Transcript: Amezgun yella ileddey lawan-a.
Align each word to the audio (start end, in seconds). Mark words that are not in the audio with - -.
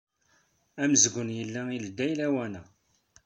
Amezgun 0.81 1.29
yella 1.37 1.61
ileddey 1.75 2.13
lawan-a. 2.19 2.61